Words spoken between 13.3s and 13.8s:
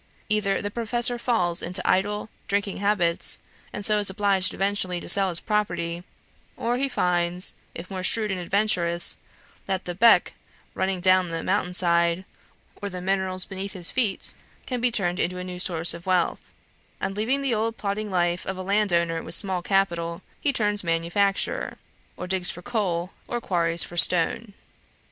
beneath